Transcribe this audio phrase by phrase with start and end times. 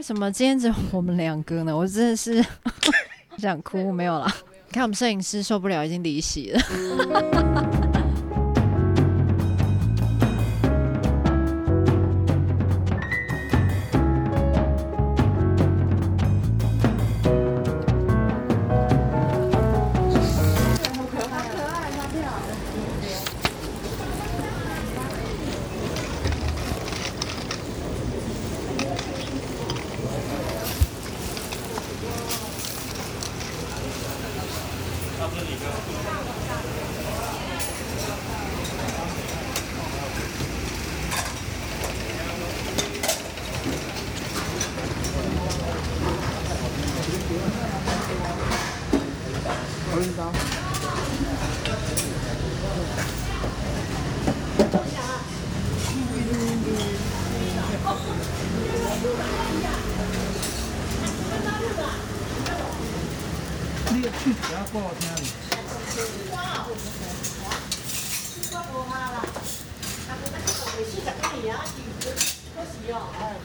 [0.00, 1.76] 为什么今天只有我们两个呢？
[1.76, 2.42] 我真的是
[3.36, 4.34] 想哭，没有啦。
[4.72, 6.60] 看我们摄影师受不了，已经离席了。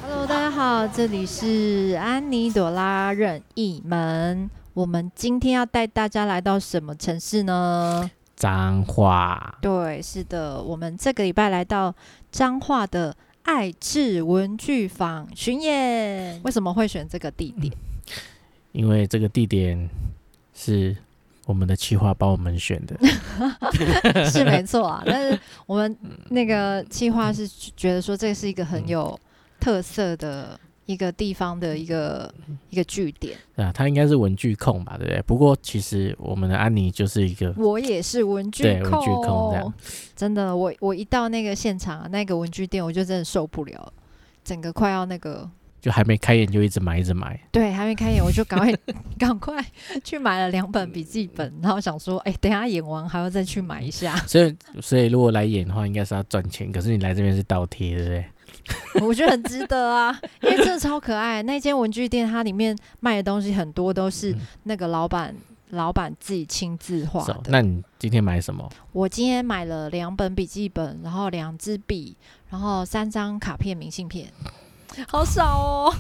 [0.01, 4.49] Hello，大家好，这里是安妮朵拉任意门。
[4.75, 8.11] 我们今天要带大家来到什么城市呢？
[8.35, 9.57] 彰化。
[9.61, 11.95] 对，是的，我们这个礼拜来到
[12.29, 16.41] 彰化的爱智文具坊巡演。
[16.43, 17.73] 为什么会选这个地点？
[18.73, 19.89] 因为这个地点
[20.53, 20.93] 是
[21.45, 22.99] 我们的企划帮我们选的，
[24.29, 25.01] 是没错啊。
[25.07, 29.17] 但是我们那个企划是觉得说，这是一个很有
[29.57, 32.33] 特色的一个地方的一个
[32.69, 33.37] 一个据点。
[33.55, 35.21] 对啊，他应该是文具控吧，对不对？
[35.23, 39.73] 不过其实我们的安妮就是一个，我也是文具对文具控这样。
[40.15, 43.93] 真的，我我一到那个现场，那个文具店，我就真的受不了，
[44.43, 45.49] 整个快要那个。
[45.81, 48.73] 就还没开演就一直买一直买，对，还没开演我就赶快
[49.19, 49.63] 赶快
[50.03, 54.15] 去买了两本笔记本，然后想说，哎，等下演完还要再去买一下。
[54.25, 56.71] 所以，所以如果来演的话，应该是要赚钱。
[56.71, 58.25] 可是你来这边是倒贴，对不对？
[59.01, 61.41] 我觉得很值得啊，因为真的超可爱。
[61.43, 65.35] 那间文具店它里面卖的东西很多都是那个老板
[65.71, 67.41] 老板自己亲自画的。
[67.47, 68.69] 那你今天买什么？
[68.91, 72.15] 我今天买了两本笔记本，然后两支笔，
[72.49, 74.31] 然后三张卡片明信片。
[75.09, 75.93] 好少哦，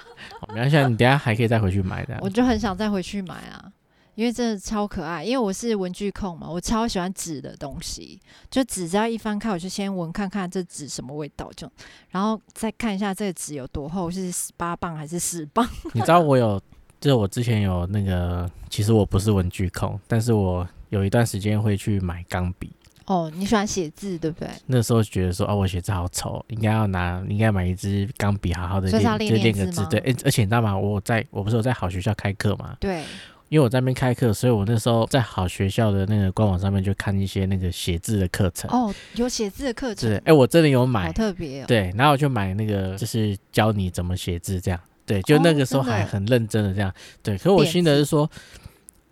[0.48, 2.18] 没关系，你等下还可以再回去买的。
[2.20, 3.70] 我就很想再回去买啊，
[4.14, 5.24] 因为真的超可爱。
[5.24, 8.20] 因为我是文具控嘛，我超喜欢纸的东西。
[8.50, 11.70] 就纸只要一翻开，我就先闻看看这纸什么味道，就
[12.10, 15.66] 然后再看一下这个纸有多厚，是十八磅还是十磅。
[15.94, 16.60] 你知道我有，
[17.00, 22.72] 就是我之前有那个，其实我不是文具控，但是我有一段时间会去买钢笔。
[23.06, 24.48] 哦，你喜欢写字对不对？
[24.66, 29.84] 那时候觉得说，哦，我写字好丑，应该要拿，应该买一支钢笔，好好的练，就练个字。
[29.86, 30.78] 对，而而且你知道吗？
[30.78, 32.76] 我在我不是有在好学校开课嘛？
[32.78, 33.02] 对。
[33.50, 38.70] 因为我在那边开课，所以我那时候在好学校的那个官网上面就看一些那个写字的课程。
[38.70, 40.08] 哦，有写字的课程。
[40.08, 41.62] 对，哎，我真的有买，好特别。
[41.66, 44.80] 对，然后我就买那个，就是教你怎么写字这样。
[45.04, 46.90] 对，就那个时候还很认真的这样。
[47.22, 48.30] 对，可我心得是说。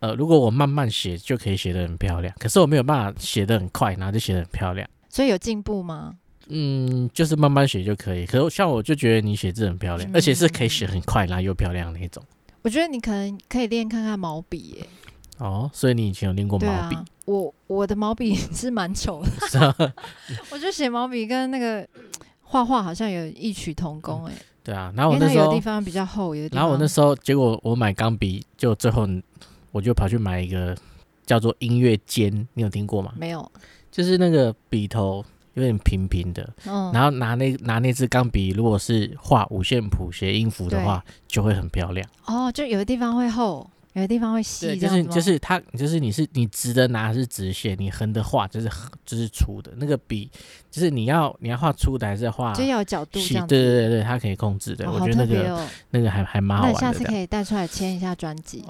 [0.00, 4.88] 呃，如果我慢慢写就可以写得很漂亮，可是我没有办法写得很快，然后就写得很漂亮。
[5.09, 6.15] 所以有进步吗？
[6.47, 8.25] 嗯，就是慢慢写就可以。
[8.25, 12.22] 可是像我就觉得你写字很漂亮，而且是可以写很快，然后又漂亮那种。
[12.62, 14.86] 我觉得你可能可以练看看毛笔耶。
[15.38, 16.96] 哦，所以你以前有练过毛笔？
[17.24, 19.94] 我我的毛笔 是蛮丑的，
[20.50, 21.86] 我就写毛笔跟那个
[22.42, 24.34] 画画好像有异曲同工哎。
[24.64, 29.08] 对啊，然后我那时候有地方比较厚，有然后我那时候结果我买钢笔就最后。
[29.70, 30.75] 我就跑去买一个
[31.26, 33.12] 叫做音乐尖，你有听过吗？
[33.19, 33.52] 没有，
[33.92, 35.22] 就是那个笔头
[35.58, 42.08] 有点平平的，然后拿那拿那支钢笔，如果是画五线谱写音符的话，就会很漂亮。
[42.26, 43.69] 哦，就有的地方会厚。
[43.94, 48.70] 有的地方会细，就是就是它，就是你是你直的拿是直线，你横的画就是
[49.04, 49.72] 就是粗的。
[49.76, 50.30] 那个笔
[50.70, 53.44] 就是你要你要画粗的还是画，就要角度这样。
[53.48, 54.88] 对对对对，它可以控制的。
[54.88, 56.78] 我觉得那个那个还还蛮好玩的。
[56.78, 58.62] 下次可以带出来签一下专辑。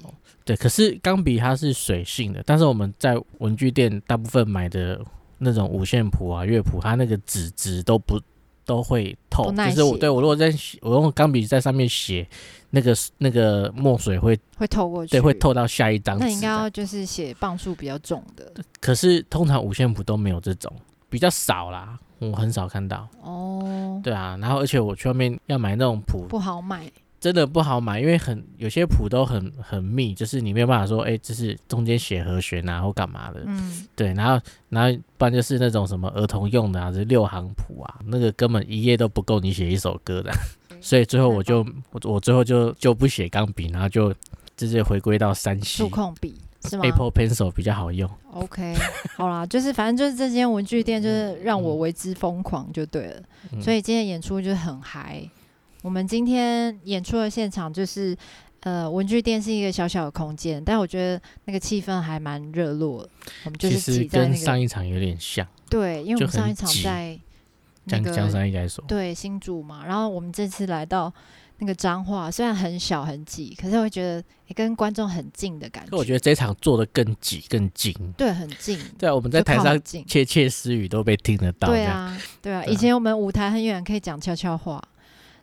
[0.44, 4.98] 对，可是钢笔它是水性的，但是我们在文具店大部分买的
[5.38, 8.20] 那种五线谱啊、乐谱，它那个纸质都不。
[8.68, 10.52] 都会透，就是我对我如果在
[10.82, 12.28] 我用钢笔在上面写，
[12.68, 16.18] 那个那个墨水会会透过去，对，会透到下一张。
[16.18, 18.52] 那应该要就是写磅数比较重的。
[18.78, 20.70] 可是通常五线谱都没有这种，
[21.08, 23.08] 比较少啦，我很少看到。
[23.22, 26.92] 哦，对啊，然后而且我去外面要买那种谱不好买。
[27.20, 40.32] 真的不好买，因为很有些谱都很很密，就是你没有办法说，哎，这是中间写和弦啊或干嘛的，嗯，对，然后然后不然就是那种什么儿童用的啊，这六行谱啊，那个根本一页都不够你写一首歌的。
[40.80, 44.14] 所以最后我就我我最后就就不写钢笔，然后就
[44.56, 48.08] 直接回归到三 C 触控笔是吗？Apple Pencil 比较好用。
[48.30, 48.76] OK，
[49.16, 53.22] 好啦，就是反正就是这间文具店就是让我为之疯狂就对了，
[53.60, 55.28] 所以今天演出就很嗨。
[55.82, 58.16] 我们今天演出的现场就是。
[58.62, 63.08] 呃，文具店是一个小小的空间，但我觉得那个气氛还蛮热络。
[63.44, 67.16] 我们就是挤在那个上一场有点像，对，因为我们上一场在
[67.84, 71.10] 那个江山一该说对新竹嘛，然后我们这次来到
[71.58, 75.96] 那个彰化，虽然很小很挤，可是会觉得也跟观众很近的感觉。
[75.96, 78.76] 我觉得这场坐的更挤更近，对，很近。
[78.98, 81.68] 对，我们在台上窃窃私语都被听得到。
[81.68, 84.82] 对啊，对啊，以前我们舞台很远，可以讲悄悄话。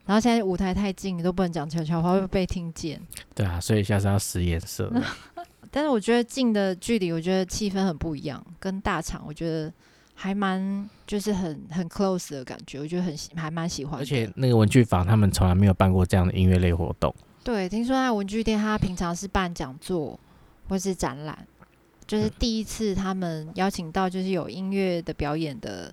[0.05, 3.01] 然后现在舞台太近，你都不能讲悄悄话，会被听见。
[3.33, 4.91] 对啊，所以下次要使眼色。
[5.71, 9.73] 但是我觉得近的距离，我觉得气氛很不一样，跟大场我觉得
[10.13, 13.99] 还蛮就是很很 close 的感觉，我觉得很还蛮喜欢。
[13.99, 17.13] 而且那个文具坊他们从来没有办过这样的音乐类活动。
[17.43, 20.19] 对，听说在文具店，他平常是办讲座
[20.69, 21.45] 或是展览，
[22.05, 25.91] 就是第一次他们邀请到就是有音乐的表演的。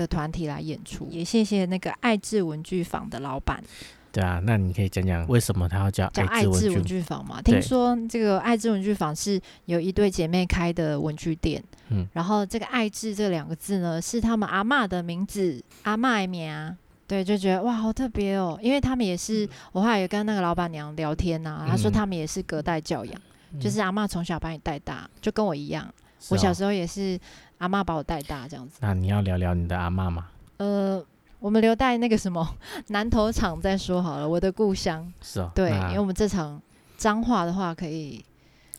[0.00, 3.62] 的团体来演出，也谢谢那个爱智文具坊的老板。
[4.10, 7.40] 对啊，那你可以讲讲为什么他要叫叫爱智文具坊嘛？
[7.42, 16.74] 听说这个爱智文具坊是有一对姐妹开的文具店，嗯，然后这个爱智这两个字呢，是他们阿妈的名字，阿妈名啊，
[17.06, 23.20] 对，就觉得哇，好特别哦，因为他们也是，我后来也跟那个老板娘聊天呐，她说他们也是隔代教养，
[23.60, 25.88] 就是阿妈从小把你带大，就跟我一样，
[26.30, 27.20] 我小时候也是。
[27.60, 30.28] 阿妈把我带大这样子，那你要聊聊你的阿妈吗？
[30.56, 31.02] 呃，
[31.38, 32.56] 我们留待那个什么
[32.88, 34.26] 南头场再说好了。
[34.28, 36.60] 我的故乡是哦，对，因为我们这场
[36.96, 38.24] 脏话的话可以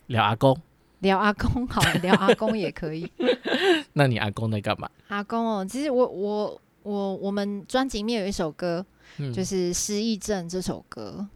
[0.07, 0.59] 聊阿公，
[0.99, 3.11] 聊阿公好， 聊阿公也可以。
[3.93, 4.89] 那你阿公在干嘛？
[5.09, 8.83] 阿公哦，其实我我我我们专辑里面有一首歌，
[9.33, 11.27] 就是《失忆症》这首歌。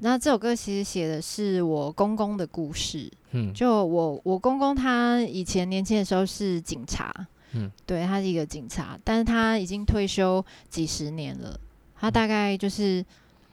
[0.00, 3.10] 那这首歌其实写的是我公公的故事。
[3.32, 7.14] 嗯，就我我公公他以前年轻的时候是警察。
[7.52, 11.58] 嗯，对他是一个警察，但是他已经退休几十年了。
[11.96, 13.04] 他大概就是，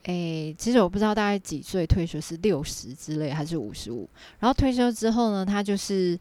[0.04, 4.08] 诶，其实我不知道大概几岁退休，是六十之类还是五十五。
[4.40, 6.20] 然后退休之后呢，他就是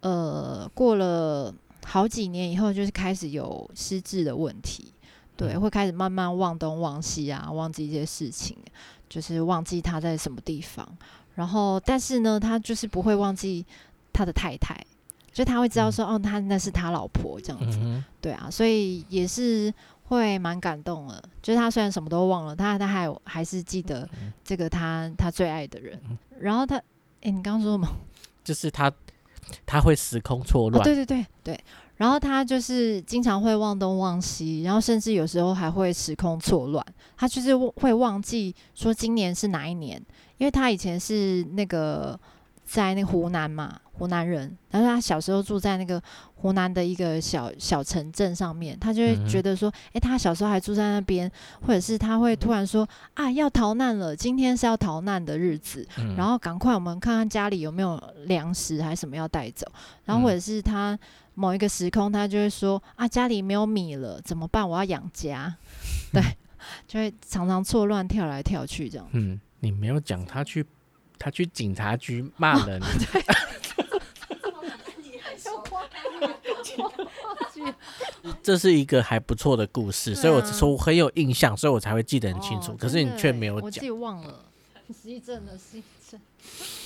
[0.00, 1.54] 呃过了
[1.84, 4.90] 好几年以后，就是开始有失智的问题。
[5.36, 8.56] 对，会开始慢慢忘东忘西啊，忘记一些事情。
[9.10, 10.88] 就是忘记他在什么地方，
[11.34, 13.66] 然后但是呢，他就是不会忘记
[14.12, 14.74] 他的太太，
[15.32, 17.78] 就他会知道说，哦，他那是他老婆这样子，
[18.20, 19.74] 对啊，所以也是
[20.04, 21.22] 会蛮感动的。
[21.42, 24.08] 就是他虽然什么都忘了，他他还有还是记得
[24.44, 26.00] 这个他他最爱的人。
[26.38, 26.76] 然后他，
[27.20, 27.88] 哎，你刚刚说什么？
[28.44, 28.90] 就是他
[29.66, 31.60] 他会时空错乱，对对对对。
[32.00, 36.82] 然后他就是经常会忘东忘西，然后甚至有时候还会时空错乱。
[37.14, 40.02] 他就是会忘记说今年是哪一年，
[40.38, 42.18] 因为他以前是那个
[42.64, 44.56] 在那个湖南嘛，湖南人。
[44.70, 46.02] 然后他小时候住在那个
[46.36, 51.30] 湖南的一个小小城镇上面，他就会觉得说，诶，他小时候还住在那边，
[51.66, 55.86] 或者是他会突然说啊，要逃难了，今天是要逃难的日子，
[56.16, 59.66] 然后赶快我们看看家里有没有粮食还是什么要带走，
[60.06, 60.98] 然后或者是他。
[61.40, 64.68] 某一个时空，他就会说：“啊，家里没有米了，怎么办？
[64.68, 65.56] 我要养家。
[66.12, 66.22] ”对，
[66.86, 69.08] 就会常常错乱跳来跳去这样。
[69.12, 70.66] 嗯，你没有讲他去，
[71.18, 72.78] 他去警察局骂人。
[78.42, 82.76] 这是一个还不错的故事，所以我说我很有印象，所以我才会记得很清楚。
[82.76, 84.44] 可是你却没有讲，我自己忘了。
[84.90, 85.88] 失忆症的失忆症。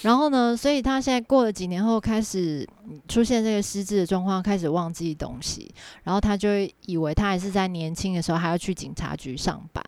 [0.02, 0.54] 然后呢？
[0.56, 2.68] 所以他现在过了几年后，开始
[3.08, 5.74] 出现这个失智的状况，开始忘记东西。
[6.02, 6.50] 然后他就
[6.84, 9.82] 以为他还是在年轻的时候还要去警察局上班。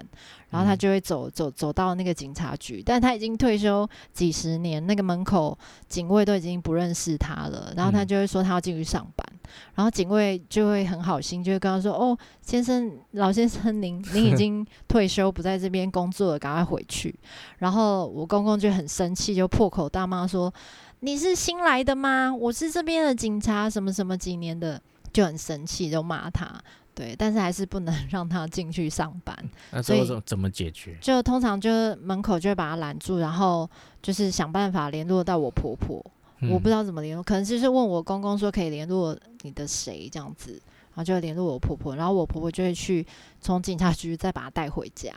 [0.56, 7.75] 然后他就会走走走到那个警察局，但他已经退休几十年，那个门口警卫都已经不认识他了。
[7.76, 9.26] 然后他就会说他要进去上班。
[9.75, 17.14] 然后警卫就会很好心，就会跟他说：“哦，先生，老先生，您您已 经退休，不在这边工作了，赶快回去。”
[17.58, 20.52] 然后我公公就很生气，就破口大骂说
[21.00, 22.34] ：“你是新来的吗？
[22.34, 24.80] 我是这边的警察，什么什么几年的，
[25.12, 26.50] 就很生气，就骂他。
[26.96, 29.36] 对，但是还是不能 让他进去上班。
[29.70, 30.96] 那最后怎么解决？
[31.02, 33.68] 就通常就是门口就会把他拦住，然后
[34.02, 36.04] 就是想办法联络到我婆婆。
[36.50, 40.52] 我不知道怎么联络，可能就是问我公公说可以联络你的谁这样子，
[40.94, 43.06] 然后就联络我婆婆，然后我婆婆就会去
[43.40, 45.12] 从警察局再把他带回家。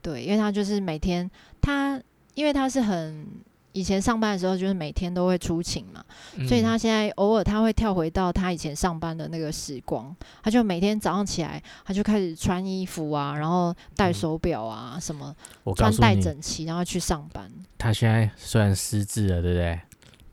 [0.00, 1.30] 对，因为他就是每天
[1.60, 2.00] 他，
[2.34, 3.26] 因为他是很
[3.72, 6.04] 以前上班的时候就是每天都会出勤嘛，
[6.46, 15.34] 所以他现在偶尔他会跳回到他以前上班的那个时光，他就每天早上起来他就开始穿衣服啊，然后戴手表啊什么，
[15.76, 17.50] 穿戴整齐，然后去上班。
[17.78, 19.80] 他现在虽然失智了，对不对？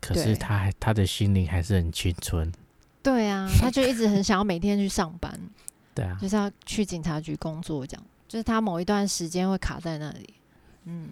[0.01, 2.51] 可是他还他的心灵还是很青春。
[3.01, 5.37] 对啊， 他就一直很想要每天去上班。
[5.95, 10.33] 对啊，就是要去警察局工作，这样就是他某一段时间会卡在那里。
[10.85, 11.09] 嗯，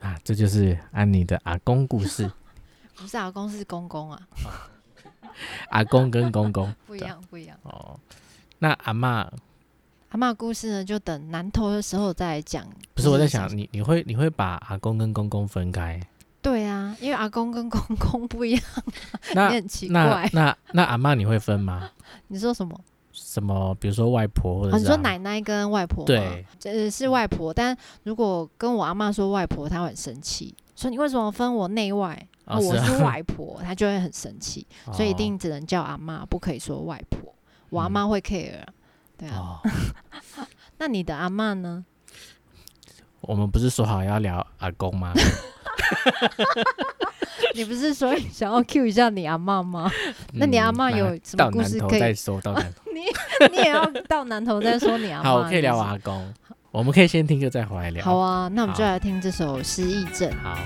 [0.00, 2.30] 啊，这就是安妮的阿公故事。
[2.96, 4.20] 不是阿公，是公公啊。
[5.70, 7.56] 阿公跟公公 不一样，不一样。
[7.62, 7.98] 哦，
[8.58, 9.30] 那阿妈
[10.10, 10.84] 阿妈故事呢？
[10.84, 12.66] 就等南头的时候再讲。
[12.94, 16.00] 不是我在想，你你会你会把阿公跟公公分开？
[16.40, 18.62] 对啊，因为阿公跟公公不一样，
[19.34, 20.30] 那很奇怪。
[20.32, 21.90] 那那阿妈你会分吗？
[22.28, 22.80] 你说什么？
[23.16, 23.74] 什么？
[23.80, 27.52] 比如说外婆或者你说奶奶跟外婆，对，呃，是外婆。
[27.52, 32.28] 但如果跟我阿妈说外婆，她会很生气，说你为什么分我内外？
[32.44, 37.34] 我是外婆， 她就会很生气，所以一定只能叫阿妈，不可以说外婆。
[37.70, 38.62] 我阿妈会 care，
[39.16, 39.60] 对啊。
[40.78, 41.84] 那你的阿妈呢？
[43.22, 45.12] 我们不是说好要聊阿公吗？
[47.54, 49.90] 你不是说想要 Q 一下你阿妈吗？
[50.34, 52.40] 那你阿妈有什么故事可以再说？
[52.40, 53.00] 到南头， 你
[53.56, 55.30] 你也要到南头再说你阿妈？
[55.30, 56.32] 好，我可以聊阿公。
[56.70, 58.04] 我们可以先听，歌再回来聊。
[58.04, 60.30] 好啊，那我们就来听这首《失忆症》。
[60.42, 60.56] 好。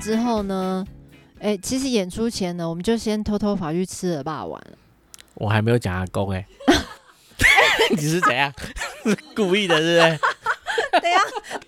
[0.00, 0.84] 之后呢？
[1.38, 4.60] 哎，其实演出前呢，我们就先偷偷跑去吃了霸王。
[5.34, 6.44] 我还没有讲阿公哎，
[7.90, 8.52] 你是怎样？
[9.36, 10.18] 故意的，是不是？
[11.00, 11.20] 对呀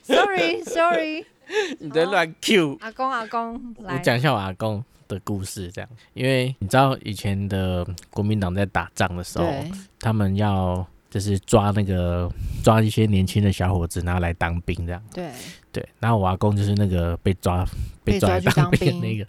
[0.02, 1.24] ，Sorry，Sorry，
[1.78, 2.76] 你在乱 Q。
[2.80, 9.52] 阿公，阿公，我讲一下我阿公的故事，这样，因为你知道以前的国民党在打仗的时候，
[10.00, 10.86] 他们要。
[11.10, 12.28] 就是抓那个
[12.64, 15.00] 抓一些年轻的小伙子，然后来当兵这样。
[15.12, 15.30] 对
[15.70, 17.64] 对，然后我阿公就是那个被抓
[18.02, 19.24] 被抓来当兵那个。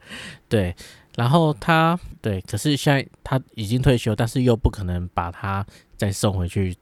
[0.50, 0.76] 对，
[1.16, 5.64] 然后他对，可是现在他已经退休，但是又不可能把他
[5.96, 6.76] 再送回去，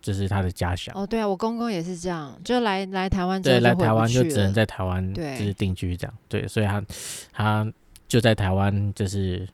[0.00, 0.94] 就是他的家乡。
[0.96, 6.14] 哦，对啊，我公公也是这样，就来来台湾，对，来台湾就只能在台湾就是定居这样。
[6.30, 6.82] 对，所以他
[7.30, 7.72] 他
[8.08, 9.48] 就在台湾就是。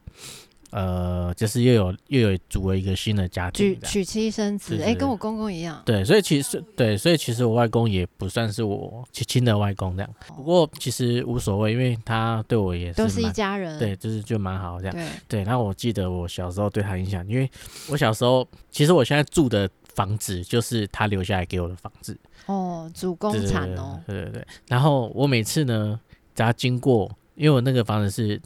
[0.74, 5.82] 呃，就是又有又有组了一个新的家庭，娶娶妻生子，哎，跟我公公一样。
[5.84, 10.10] 对，所以其实对，所以其实我外公也不算是我亲亲的外公这样。
[10.28, 13.78] 不过其实无所谓，因为他对我也是都是一家人。
[13.78, 14.96] 对，就是就蛮好这样。
[14.96, 15.44] 对对。
[15.44, 17.50] 然后我记得我小时候对他印象，因为
[17.90, 22.18] 我小时候其实我现在住的房子就是他留下来给我的房子。
[22.46, 24.00] 哦，主公产哦。
[24.06, 24.46] 对对对。
[24.68, 26.00] 然后我每次呢，
[26.34, 27.14] 只要经过。
[27.34, 28.40] 因为我那个房子是，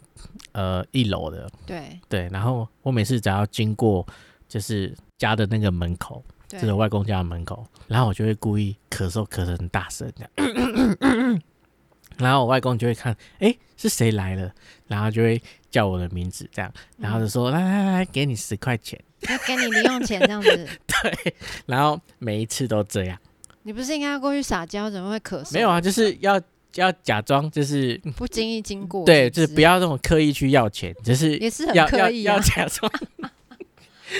[0.53, 1.99] 呃，一楼的，对。
[2.07, 4.05] 对，然后我每次只要经过，
[4.47, 11.39] 就是家的那个门口，就是外公家的门口，然后我就会故意咳嗽，咳得很大声，这样，
[12.17, 14.51] 然后我外公就会看，哎，是谁来了，
[14.87, 18.97] 然后就会叫我的名字，这样，然后就说，来来来，给你十块钱，
[19.29, 23.19] 要给你零用钱，这样子， 对，然后每一次都这样，
[23.63, 25.53] 你不是应该要过去撒娇，怎么会咳嗽？
[25.53, 26.41] 没有啊，就是要。
[26.75, 32.91] 要假装就是不经意经过，对，就是不要那种刻意去要钱，就是也是很刻意要假装。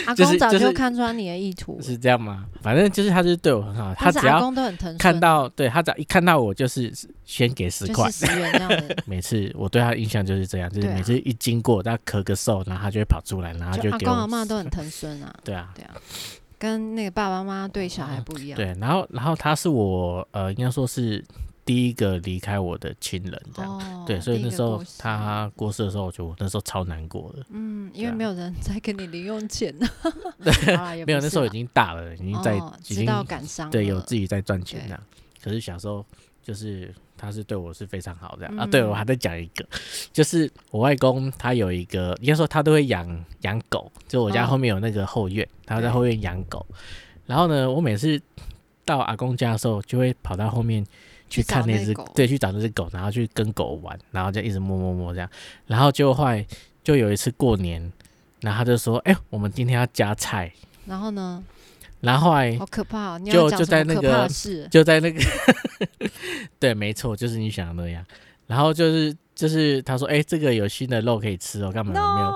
[0.06, 2.46] 阿公早就看穿你的意图，是这样吗？
[2.62, 4.52] 反正就是他就是对我很好，他只要
[5.00, 6.92] 看到，对他只要一看到我就是
[7.24, 8.98] 先给十块十元这样的。
[9.08, 15.34] 每次我对他印象就是这样，就是每次一经过他咳个嗽，然后他就会跑出来，然后就阿公阿妈都很疼孙啊。
[15.46, 15.96] 对啊，对啊，
[16.60, 18.58] 跟那个爸爸妈妈对小孩不一样。
[18.58, 21.24] 对，然后然后他是我呃，应该说是。
[21.68, 27.46] 第一个离开我的亲人，这样对，所以那时候他过世的时候，我就那时候超难过的。
[27.50, 29.88] 嗯，因为没有人再给你零用钱了。
[30.42, 32.56] 对，没有那时候已经大了，已经在
[32.88, 34.98] 已经感伤，对，有自己在赚钱的。
[35.44, 36.06] 可是小时候
[36.42, 38.66] 就是他是对我是非常好的啊。
[38.66, 39.68] 对我还在讲一个，
[40.14, 46.66] 就是我外公他有一个，应该说他都会养养狗，就我家后面有那个后院，他在后院养狗。
[47.26, 48.22] 然后呢，我每次
[48.86, 50.86] 到阿公家的时候，就会跑到后面。
[51.30, 55.30] 去看那只对，去找那只狗，然后去跟狗玩，然后就一直摸摸摸这样，
[55.66, 56.46] 然后就后来
[56.84, 57.82] 就有一次过年，
[58.42, 60.52] 然后他就说：“哎，我们今天要加菜。”
[60.86, 61.44] 然后呢？
[62.00, 64.30] 然后后来好可怕，就就在那个
[64.70, 65.20] 就在那个，
[66.60, 68.06] 对，没错，就是你想的那样。
[68.46, 72.32] 然后就是就是他说：“哎，这个有新的肉可以吃哦，干嘛没有？”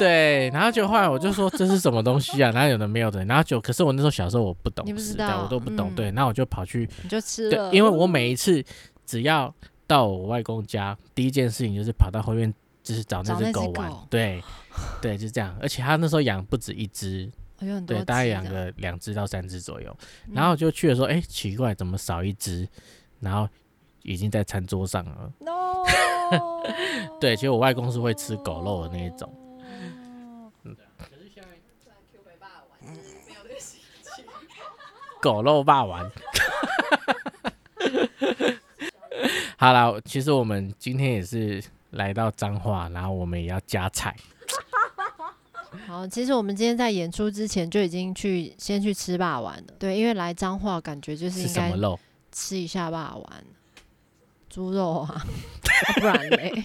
[0.00, 2.50] 对，然后就后来我就说这是什么东西啊？
[2.52, 5.94] 然后有的没有的，然后就可是我那时候小时候我不懂，你不知道，我都不懂。
[5.94, 7.70] 对，然后我就跑去，你就吃了。
[7.70, 8.64] 因为我每一次
[9.04, 9.54] 只要
[9.86, 12.50] 到我外公家，第一件事情就是跑到后院，
[12.82, 13.92] 就是找那只狗玩。
[14.08, 14.42] 对，
[15.02, 15.54] 对，就这样。
[15.60, 17.30] 而且他那时候养不止一只，
[17.86, 19.94] 对，大概养个两只到三只左右。
[20.32, 22.66] 然后就去的时候，哎，奇怪，怎么少一只？
[23.20, 23.46] 然后
[24.02, 25.30] 已经在餐桌上了。
[27.20, 29.30] 对，其实我外公是会吃狗肉的那一种。
[35.20, 36.10] 狗肉霸王，
[39.56, 44.16] 好了，其实我们今天也是来到彰化，然后我们也要加菜。
[45.86, 49.62] 好，其实我们今天在演出之前就已经去先去吃霸王了。
[49.78, 51.72] 对，因为来彰化感觉就是应该
[52.32, 53.32] 吃一下霸王，
[54.48, 55.24] 猪肉啊，
[55.96, 56.64] 不然嘞，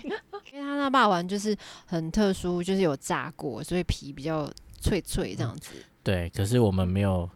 [0.54, 5.72] 因为他那霸王就是很特殊，就是有炸过，所以皮比较脆脆这样子。
[6.06, 7.30] 对，可是我们没有。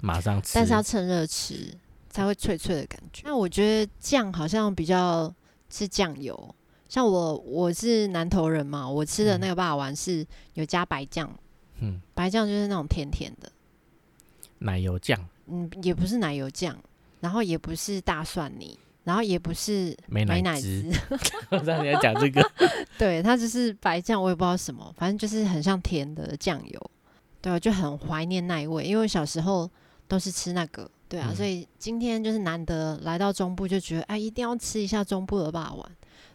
[0.00, 1.72] 马上吃，但是要趁热吃
[2.10, 3.22] 才会脆脆的感觉。
[3.24, 5.32] 那我觉得酱好像比较
[5.70, 6.54] 是酱油，
[6.90, 11.32] 像我我是南投人嘛，我吃的那个霸王是有加白酱，
[11.80, 13.50] 嗯，白酱就是那种甜甜的
[14.58, 16.76] 奶油酱，嗯，也不是奶油酱，
[17.20, 20.84] 然后也不是大蒜泥，然后也不是美奶滋。
[21.48, 22.46] 我知道你要讲这个，
[22.98, 26.90] 对，它就是白酱，我也不知道什么，反正就是很像甜的酱油。
[27.44, 29.70] 对，我就很怀念那一味，因为小时候。
[30.06, 35.90] 都是吃那个，对啊，所以今天就是难得来到中部，就觉得哎，一定要吃一下中部的霸王，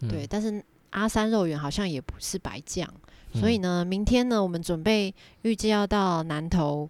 [0.09, 0.25] 对。
[0.27, 2.91] 但是阿三肉圆好像也不是白酱，
[3.35, 6.89] 所以呢，明天呢，我们准备预计要到南投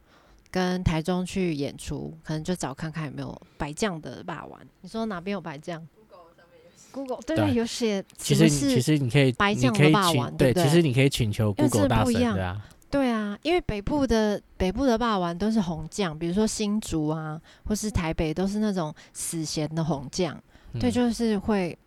[0.49, 4.57] 跟台中去演出，可能就找看看有没有白酱的霸王。
[4.79, 8.01] 你说哪边有白酱？Google 上面有，Google 对对有写。
[8.17, 12.65] 其实其实你可以白酱的霸王，对，其实你可以请求 Google 大神对啊。
[12.89, 20.35] 对啊，因为北部的北部的霸王都是红酱，比如说新竹啊，或是台北都是那种死咸的红酱，
[20.79, 21.77] 对，就是会，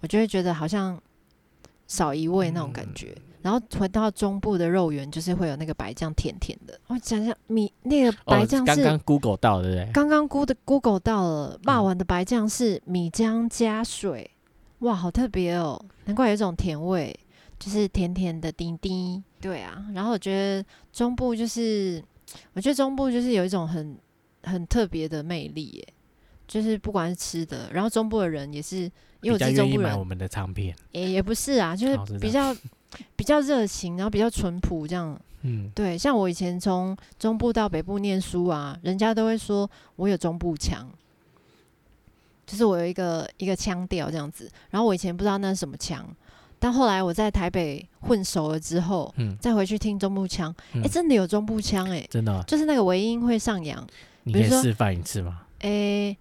[0.00, 1.00] 我就会觉得好像
[1.86, 3.16] 少一味那种感觉。
[3.42, 6.78] 然后回到中部的肉圆，就是会有那个白酱甜甜的。
[6.88, 9.90] 我想想米那个白酱是刚刚 Google 到对不对？
[9.94, 14.30] 刚刚 Google Google 到了霸王的白酱是米浆加水，
[14.80, 17.18] 哇，好特别哦，难怪有一种甜味。
[17.60, 19.86] 就是甜甜的丁丁，对啊。
[19.94, 22.02] 然后我觉得中部就是，
[22.54, 23.96] 我觉得中部就是有一种很
[24.42, 25.88] 很特别的魅力耶。
[26.48, 30.74] 就是不管是吃的，然后中部的人也是，因为我是中部人，买我们的唱片。
[30.90, 32.52] 也也不是啊，就是比较
[33.14, 35.16] 比较热情，然后比较淳朴这样。
[35.42, 35.96] 嗯，对。
[35.96, 40.90] 像我以前从中部到北部念书啊，人家都会说我有中部腔，
[42.44, 44.50] 就是我有一个一个腔调这样子。
[44.70, 46.04] 然后我以前不知道那是什么腔。
[46.62, 53.84] 但后来我在台北混熟了之后，嗯，再回去听中部腔，哎，真的有中部腔，哎，真的，就是那个尾音会上扬。
[54.24, 55.40] 你可以示范一次吗？
[55.60, 56.14] 哎，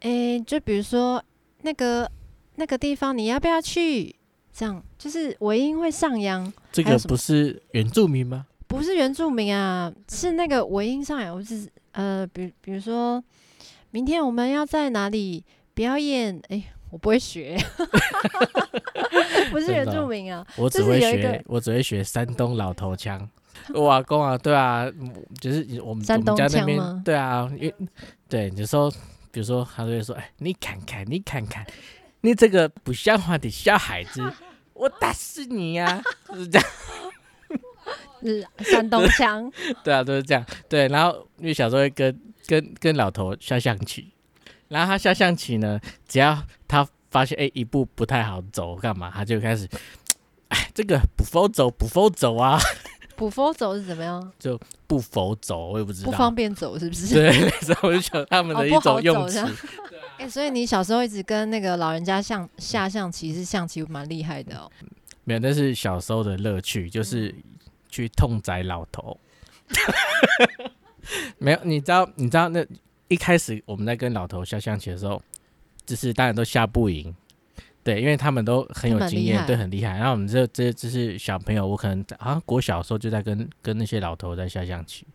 [0.00, 1.20] 哎，就比如说
[1.62, 2.08] 那个
[2.56, 4.14] 那个地方，你要不要去？
[4.52, 6.52] 这样就是尾音会上扬。
[6.70, 8.44] 这个不是原住民吗？
[8.66, 11.34] 不是原住民啊，是那个尾音上扬。
[11.34, 13.22] 我是呃，比比如说
[13.92, 16.38] 明天我们要在哪里表演？
[16.50, 16.64] 哎。
[16.90, 17.56] 我不会学，
[19.50, 20.46] 不是原住民啊。
[20.56, 23.28] 我只会学，我只会学山东老头腔。
[23.74, 24.86] 瓦工啊，对啊，
[25.40, 27.74] 就是我们山东家那边，对啊，因为
[28.28, 28.90] 对，有时候
[29.30, 31.66] 比如说他就会说：“哎，你看看，你看看，
[32.22, 34.22] 你这个不像话的小孩子，
[34.74, 36.68] 我打死你呀！”就是这样，
[38.22, 39.50] 是山东腔。
[39.84, 40.44] 对啊，都是这样。
[40.68, 44.12] 对，然后因为小时候会跟跟跟老头下象棋。
[44.68, 49.68] 然后他下象棋呢，只要他发现哎一步不太好走，干嘛他就开始，
[50.48, 52.58] 哎这个不否走不否走啊，
[53.16, 54.30] 不否走是怎么样？
[54.38, 57.14] 就不否走，我也不知道，不方便走是不是？
[57.14, 59.44] 对，所以我就想他们的一种用词。
[60.18, 64.70] 哎，所以你小时候一直跟那个老人家象下象棋，是象棋蛮厉害的哦。
[65.24, 67.34] 没有，那是小时候的乐趣，就是
[67.88, 69.18] 去痛宰老头。
[71.38, 72.66] 没有，你知道，你知道那
[73.08, 75.20] 一开始我们在跟老头下象棋的时候，
[75.84, 77.14] 就是当然都下不赢。
[77.82, 79.96] 对，因为他们都很有经验，对，很厉害。
[79.96, 85.06] 然后我们这这这是小朋友，我可能好像国小的时候就在跟跟那些老头在下象棋，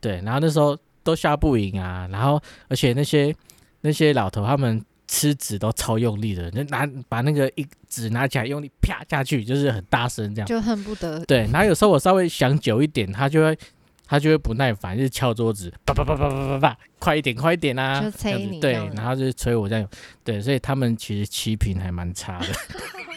[0.00, 2.08] 对，然后那时候都下不赢啊。
[2.10, 3.34] 然后而且那些
[3.82, 11.40] 那些老头他们吃纸都超用力的，就拿把那个一纸拿起来用力啪下去，就是很大声这样，就恨不得对。
[11.52, 13.58] 然后有时候我稍微想久一点，他就会。
[14.06, 18.02] 他就会不耐烦，就是敲桌子，叭叭叭叭叭叭叭，快一点，快一点啊！
[18.02, 19.88] 就催你，对，然后就是催我这样，
[20.22, 22.46] 对，所以他们其实棋品还蛮差的。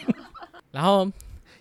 [0.72, 1.06] 然后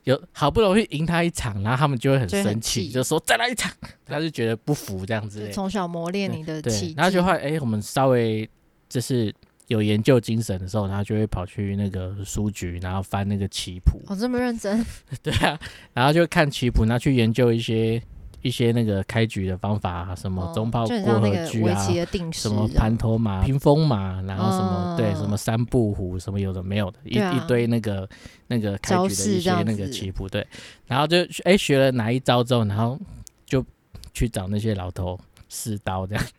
[0.06, 3.72] 有好不容易赢他一场，然后他们就会很生气，就说再来一场，
[4.06, 5.50] 他就觉得不服这样子。
[5.52, 8.50] 从小磨练你的气，然后就会哎，我们稍微
[8.88, 9.34] 就是
[9.68, 14.02] 有研究精神的时候，然后就会跑去那个书局，然后翻那个棋谱。
[14.08, 14.86] 哦，这么认真？
[15.22, 15.60] 对啊，
[15.94, 18.02] 然后就看棋谱，然后去研究一些。
[18.48, 21.86] 一些那个开局的方法，什么中炮过河局啊，
[22.32, 28.08] 什么盘头马、屏风马，然后什么对什么三步虎，什么有的没有的，一一堆那个
[28.48, 30.48] 那个开局的一些那个棋谱，对，
[30.86, 32.98] 然后就哎学了哪一招之后，然后
[33.46, 33.66] 就
[34.14, 36.24] 去找那些老头试刀，这样。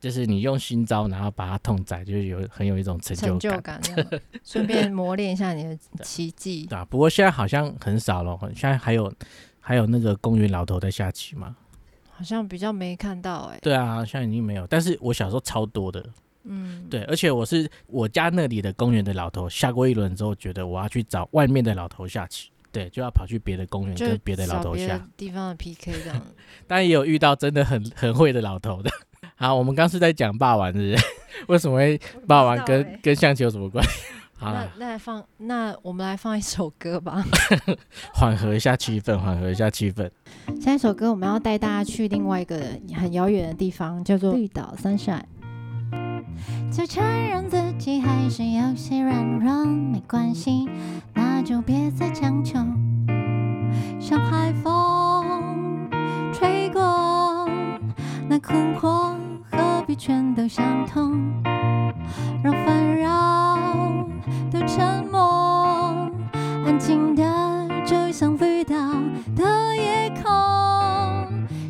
[0.00, 3.78] 就是你用新招，然后把它痛宰，就是有很有一种成就感，
[4.42, 6.64] 顺便磨练一下你的奇迹。
[6.70, 9.12] 对啊，不过现在好像很少了，现在还有。
[9.60, 11.56] 还有那个公园老头在下棋吗？
[12.10, 13.58] 好像比较没看到哎。
[13.62, 14.66] 对啊，现在已经没有。
[14.66, 16.04] 但是我小时候超多的。
[16.44, 26.26] 嗯，对，而且我是我家那里的公园的老头下过一轮之后，觉得我要去找外面的老头下棋，对，就要跑去别的公园跟别的老头下地方的 PK 这样。
[26.66, 28.90] 当然也有遇到真的很很会的老头的。
[29.36, 31.04] 好，我们刚是在讲霸王，是不是？
[31.48, 33.90] 为什么会霸王跟跟象棋有什么关系？
[34.42, 37.22] 那那来放，那我们来放一首歌吧，
[38.14, 40.10] 缓和一下气氛，缓和一下气氛。
[40.60, 42.58] 下一首歌我们要带大家去另外一个
[42.94, 45.24] 很遥远的地方，叫做绿岛 Sunshine。
[46.72, 50.68] 就承认自己还是有些软弱，没关系，
[51.12, 52.58] 那就别再强求。
[54.00, 55.90] 像海风
[56.32, 57.46] 吹过，
[58.28, 59.14] 那困惑
[59.50, 61.42] 何必全都相同？
[62.42, 63.49] 让烦扰。
[64.50, 66.10] 的沉默，
[66.66, 67.22] 安静的
[67.84, 68.74] 就像飞岛
[69.36, 70.28] 的夜空。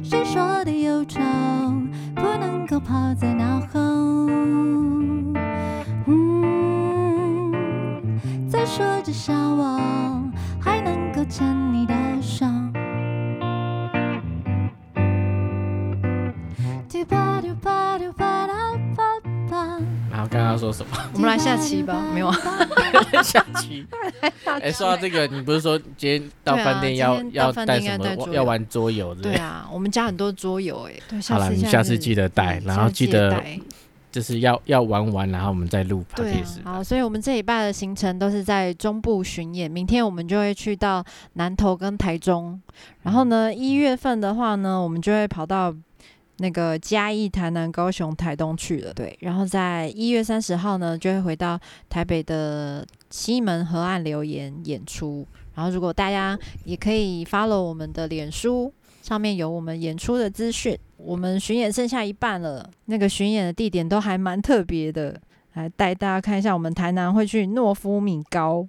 [0.03, 1.21] 谁说的忧愁
[2.14, 3.79] 不能够抛在脑后？
[6.07, 7.53] 嗯，
[8.49, 9.79] 再说至少我
[10.61, 12.47] 还能够牵你的手。
[20.11, 20.90] 然后刚刚说什么？
[21.14, 22.31] 我们来下棋吧，没有？
[23.22, 23.87] 下棋。
[24.44, 28.28] 哎，说到这个，你不是说今天到饭店要要带什么？
[28.33, 30.94] 要玩桌游对啊，我们家很多桌游哎。
[31.28, 33.42] 好了，你下次记得带，然后记得
[34.11, 36.04] 就是要要玩完，然后我们再录。
[36.16, 41.04] 对，好，所以我们这一半的行程都是在中部巡演，明天我们就会去到
[41.35, 42.61] 南投跟台中，
[43.02, 45.74] 然后呢，一月份的话呢，我们就会跑到。
[46.42, 55.26] 那个嘉义、台南、高雄、台东去了，对，然后在一月三十号呢，就会回到台北的西门河岸留言演出。
[55.55, 58.72] 然后，如果大家也可以 follow 我们的脸书，
[59.03, 60.79] 上面有我们演出的资讯。
[60.96, 65.20] 我们巡演剩下一半了，那个巡演的地点都还蛮特别的，
[65.55, 66.55] 来带大家看一下。
[66.55, 68.66] 我们台南会去诺夫米高，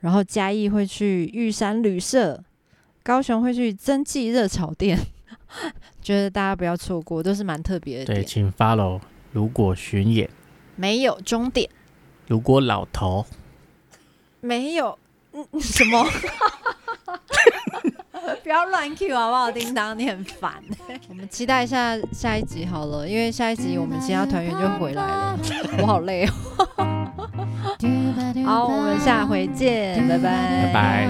[0.00, 2.42] 然后嘉义会去玉山旅社，
[3.04, 4.98] 高雄会去蒸汽热炒店。
[6.02, 8.14] 觉得大家不要错过，都是蛮特别的。
[8.14, 9.00] 对，请 follow。
[9.32, 10.28] 如果巡演
[10.76, 11.68] 没有终点，
[12.26, 13.24] 如果老头
[14.40, 14.98] 没有
[15.32, 16.04] 嗯什么，
[18.42, 19.50] 不要乱 Q 好不好？
[19.52, 20.54] 叮当，你很烦。
[21.10, 25.38] 我们期待一下下一集好了，因为下一集我们其他团员就回来了，
[25.82, 26.32] 我好累哦。
[28.46, 31.08] 好，我们下回见，拜拜，拜拜。